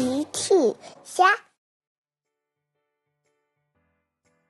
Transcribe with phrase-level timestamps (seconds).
[0.00, 0.54] 奇趣
[1.04, 1.26] 虾，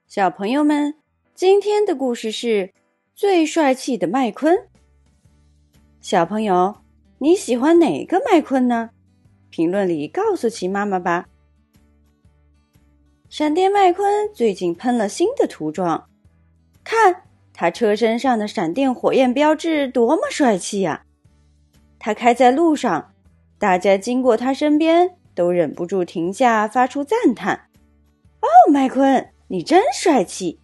[0.06, 0.94] 小朋友们，
[1.34, 2.72] 今天的故事是
[3.16, 4.68] 最帅气的麦昆。
[6.00, 6.76] 小朋友，
[7.18, 8.90] 你喜欢哪个麦昆呢？
[9.50, 11.26] 评论里告诉奇妈妈吧。
[13.28, 16.08] 闪电麦昆最近喷了新的涂装，
[16.84, 21.04] 看他车身上的闪电火焰标志多么帅气呀！
[21.98, 23.12] 他开在路上，
[23.58, 27.68] 大家经过他身边都忍不住停下，发出赞叹
[28.40, 30.60] ：“哦，麦昆，你真帅气！”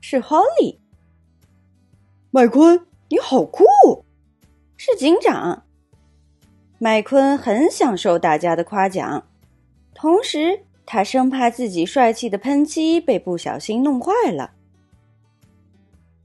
[0.00, 0.78] 是 Holly。
[2.30, 3.64] 麦昆，你好酷！
[4.76, 5.64] 是警长。
[6.78, 9.26] 麦昆很享受大家的夸奖，
[9.94, 14.52] 同时他生怕自己帅气的喷漆被不小心弄坏了。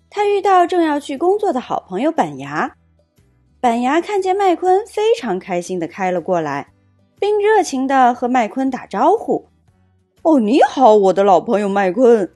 [0.09, 2.75] 他遇到正要去工作的好朋友板牙。
[3.59, 6.72] 板牙看见麦昆，非常开心的开了过来，
[7.23, 9.47] 并热情的和麦昆打招呼
[10.23, 12.29] ：“哦，你好，我的老朋友麦昆。”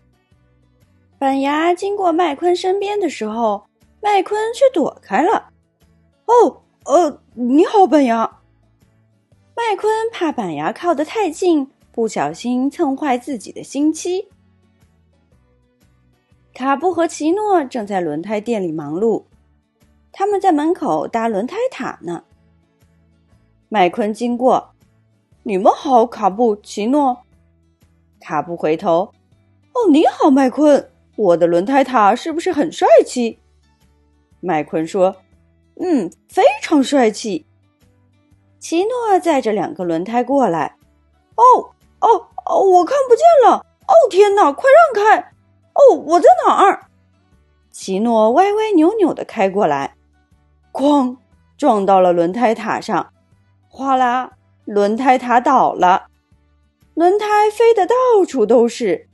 [1.20, 3.66] 板牙经过麦昆身边的时候，
[4.02, 5.50] 麦昆却躲开了。
[6.24, 8.40] “哦，呃，你好，板牙。”
[9.58, 14.30] 麦昆怕板牙靠得太近，不小心蹭坏自己的新漆。
[16.54, 19.26] 卡布和奇诺正在轮胎店里忙碌。
[20.14, 22.24] 他们在门口搭轮胎塔呢。
[23.68, 24.74] 麦昆经过，
[25.48, 27.20] 你们好，卡布奇诺。
[28.20, 29.14] 卡布回头，
[29.72, 33.39] 哦，你好，麦昆，我的轮胎塔是不是很帅气？
[34.42, 35.16] 麦昆说
[35.80, 37.45] ：“嗯，非常帅气。”
[38.59, 40.76] 奇诺载着两个轮胎过来。
[41.36, 43.66] 哦哦哦，我看不见了！
[43.88, 45.32] 哦，天哪，快让开！
[45.76, 46.88] 哦，我在哪儿？
[47.72, 49.95] 奇诺歪歪扭扭的开过来。
[50.73, 51.16] 哐！
[51.58, 53.14] 撞到了轮胎塔上，
[53.70, 54.34] 哗啦！
[54.68, 56.08] 轮胎塔倒了，
[56.94, 57.96] 轮胎飞得到
[58.28, 59.08] 处都是。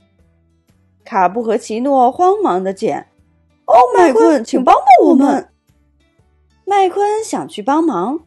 [1.04, 3.06] 卡布和奇诺慌忙的捡。
[3.66, 5.48] 哦，麦昆，请帮帮我们！
[6.64, 8.18] 麦昆想去帮忙，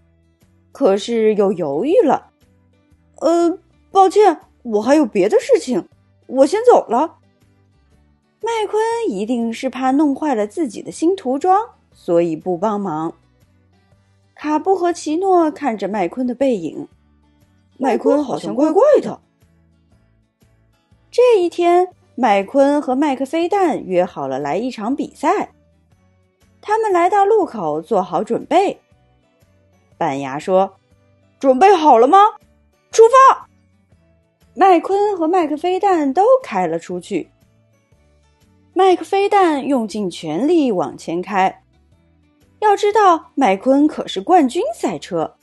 [0.71, 2.31] 可是又犹豫了。
[3.19, 3.59] 呃，
[3.91, 5.89] 抱歉，我还有别的事情，
[6.27, 7.17] 我先走了。
[8.41, 13.13] 麦昆一定是怕弄坏了自己的新涂装，所以不帮忙。
[14.33, 16.88] 卡布和奇诺看着麦昆的背影，
[17.77, 19.19] 麦昆好像怪怪的。
[21.11, 25.53] 这一天，麦昆和麦克飞弹约好了来一场比赛。
[26.61, 28.79] 他们来到路口，做好准备。
[29.97, 30.75] 板牙说
[31.39, 32.17] ：“准备好了吗？
[32.91, 33.47] 出发！”
[34.53, 37.29] 麦昆和麦克飞弹都开了出去。
[38.73, 41.63] 麦克飞弹用尽全力往前开。
[42.59, 45.36] 要知道，麦昆可是冠军赛车。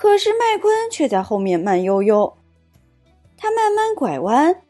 [0.00, 2.38] 可是麦昆却在后面慢悠悠，
[3.36, 4.62] 他慢慢拐弯，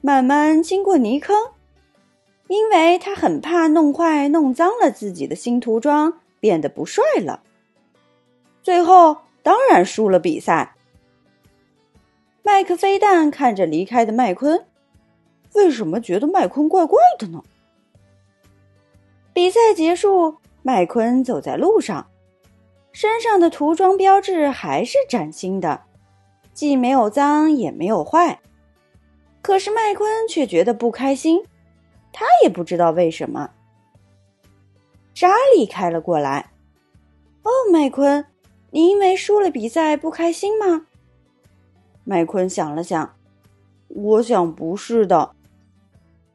[0.00, 1.36] 慢慢经过泥坑，
[2.46, 7.42] 因为他很怕弄坏、弄脏了自己的新涂装，变得不帅了。
[8.62, 10.76] 最后当然输了比赛。
[12.44, 14.66] 麦克飞弹看着离开的麦昆，
[15.54, 17.42] 为什么觉得麦昆怪怪的呢？
[19.32, 20.36] 比赛结束。
[20.62, 22.09] 麦昆走在路上，
[22.92, 25.82] 身上的涂装标志还是崭新的，
[26.52, 28.40] 既没有脏也没有坏。
[29.42, 31.42] 可是麦昆却觉得不开心，
[32.12, 33.50] 他也不知道为什么。
[35.14, 36.50] 莎莉开了过来
[37.42, 38.26] ，“哦，麦昆，
[38.70, 40.86] 你因为输了比赛不开心吗？”
[42.04, 43.14] 麦昆想了想
[43.88, 45.30] ，“我想不是的。”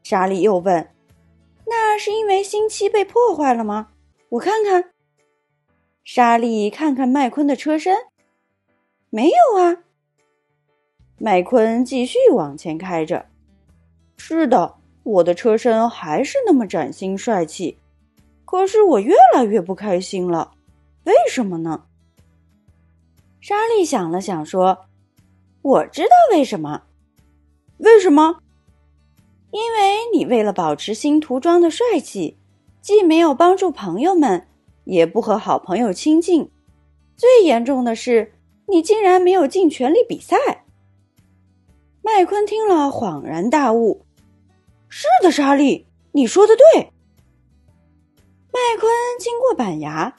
[0.02, 0.90] 莎莉又问
[1.68, 3.90] ，“那是因为新漆被破坏了吗？”
[4.30, 4.92] 我看看，
[6.08, 7.98] 莎莉看看麦昆的车身，
[9.10, 9.84] 没有啊。
[11.18, 13.26] 麦昆继续往前开着。
[14.16, 17.80] 是的，我的车身还是那么崭新帅气，
[18.46, 20.52] 可是我越来越不开心了，
[21.06, 21.86] 为什么呢？
[23.42, 24.86] 莎莉想了想说
[25.64, 26.84] ：“我知道为什么。
[27.78, 28.42] 为什么？
[29.50, 32.38] 因为你为了保持新涂装的帅气。”
[32.80, 34.48] 既没有帮助朋友们，
[34.86, 36.50] 也不和好朋友亲近，
[37.18, 38.34] 最严重的是，
[38.68, 40.38] 你竟然没有尽全力比赛。
[42.02, 44.06] 麦昆听了恍然大悟
[44.88, 46.92] ：“是的，莎莉，你说的对。”
[48.54, 50.16] 麦昆经过板牙，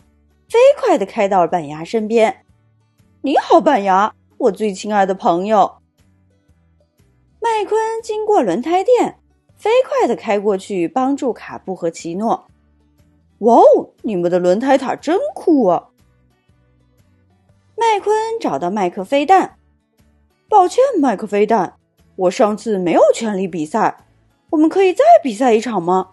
[0.48, 2.44] 飞快的开到了板牙身边。
[3.22, 5.76] “你好，板牙，我最亲爱的朋友。”
[7.40, 9.20] 麦昆经过轮胎店，
[9.54, 12.48] 飞快的开过去帮助卡布和奇诺。
[13.40, 13.90] 哇哦！
[14.02, 15.88] 你们的轮胎塔真酷啊！
[17.76, 19.58] 麦昆找到麦克飞弹，
[20.48, 21.74] 抱歉，麦克飞弹，
[22.16, 24.04] 我上次没有全力比赛，
[24.50, 26.12] 我们可以再比赛一场吗？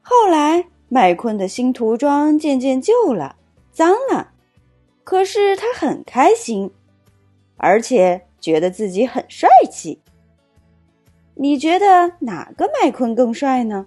[0.00, 3.36] 后来，麦昆的新涂装渐渐旧了，
[3.70, 4.32] 脏了，
[5.02, 6.70] 可是他很开心，
[7.58, 10.00] 而且觉得自己很帅气。
[11.34, 13.86] 你觉得哪个麦昆更帅呢？